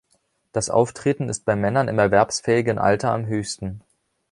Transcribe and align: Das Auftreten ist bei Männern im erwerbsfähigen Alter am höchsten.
Das 0.51 0.71
Auftreten 0.71 1.29
ist 1.29 1.45
bei 1.45 1.55
Männern 1.55 1.87
im 1.87 1.99
erwerbsfähigen 1.99 2.79
Alter 2.79 3.11
am 3.11 3.27
höchsten. 3.27 3.81